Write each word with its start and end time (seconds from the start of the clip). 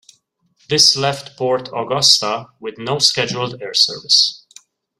This 0.67 0.95
left 0.97 1.37
Port 1.37 1.67
Augusta 1.71 2.47
with 2.59 2.79
no 2.79 2.97
scheduled 2.97 3.61
air 3.61 3.75
service. 3.75 4.47